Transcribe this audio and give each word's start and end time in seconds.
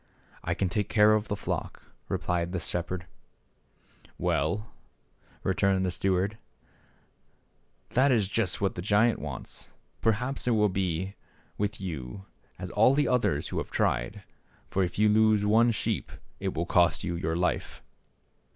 "1 0.45 0.55
can 0.55 0.67
take 0.67 0.89
care 0.89 1.13
of 1.13 1.27
the 1.27 1.35
flock," 1.35 1.83
replied 2.09 2.53
the 2.53 2.59
shepherd. 2.59 3.01
70 3.01 3.07
THE 3.07 4.07
SHEPHEBD 4.07 4.07
BOY. 4.07 4.13
"Well," 4.25 4.67
returned 5.43 5.85
the 5.85 5.91
steward, 5.91 6.39
"that 7.89 8.11
is 8.11 8.27
just 8.27 8.59
what 8.59 8.73
the 8.73 8.81
giant 8.81 9.19
wants, 9.19 9.67
but 9.97 10.01
perhaps 10.01 10.47
it 10.47 10.55
will 10.55 10.69
be 10.69 11.13
with 11.59 11.79
you 11.79 12.25
as 12.57 12.69
with 12.69 12.77
all 12.79 13.09
others 13.11 13.49
who 13.49 13.59
have 13.59 13.69
tried, 13.69 14.23
for, 14.71 14.83
if 14.83 14.97
you 14.97 15.07
lose 15.07 15.45
one 15.45 15.69
sheep, 15.69 16.11
it 16.39 16.55
will 16.55 16.65
cost 16.65 17.03
you 17.03 17.13
your 17.15 17.35
life." 17.35 17.83